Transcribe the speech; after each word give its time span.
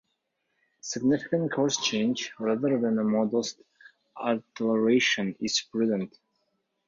Significant 0.79 1.51
course 1.51 1.77
change, 1.79 2.31
rather 2.39 2.79
than 2.79 2.97
a 2.97 3.03
modest 3.03 3.61
alteration, 4.15 5.35
is 5.39 5.61
prudent. 5.71 6.17